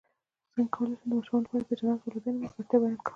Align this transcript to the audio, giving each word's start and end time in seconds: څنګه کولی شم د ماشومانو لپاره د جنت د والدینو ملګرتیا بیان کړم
څنګه 0.53 0.71
کولی 0.75 0.93
شم 0.97 1.01
د 1.09 1.11
ماشومانو 1.11 1.47
لپاره 1.51 1.65
د 1.79 1.79
جنت 1.79 1.99
د 2.01 2.03
والدینو 2.05 2.37
ملګرتیا 2.41 2.77
بیان 2.81 2.93
کړم 3.03 3.09